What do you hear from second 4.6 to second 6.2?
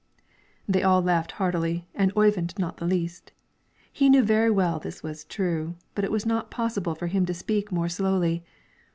this was true, but it